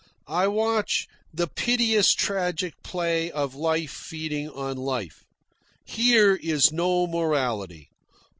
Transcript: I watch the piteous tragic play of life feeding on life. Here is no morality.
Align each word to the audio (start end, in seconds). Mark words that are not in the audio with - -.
I 0.33 0.47
watch 0.47 1.05
the 1.31 1.45
piteous 1.45 2.15
tragic 2.15 2.73
play 2.81 3.29
of 3.29 3.53
life 3.53 3.91
feeding 3.91 4.49
on 4.49 4.75
life. 4.77 5.23
Here 5.85 6.33
is 6.41 6.71
no 6.71 7.05
morality. 7.05 7.91